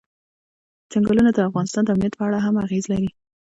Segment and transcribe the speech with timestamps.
[0.91, 3.09] چنګلونه د افغانستان د امنیت په اړه هم اغېز لري.